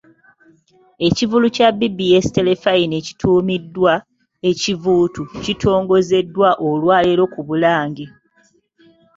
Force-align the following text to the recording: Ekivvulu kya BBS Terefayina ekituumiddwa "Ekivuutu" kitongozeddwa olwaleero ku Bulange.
Ekivvulu 1.07 1.47
kya 1.55 1.69
BBS 1.79 2.25
Terefayina 2.35 2.95
ekituumiddwa 3.01 3.93
"Ekivuutu" 4.49 5.21
kitongozeddwa 5.43 6.49
olwaleero 6.67 7.23
ku 7.33 7.39
Bulange. 7.47 8.05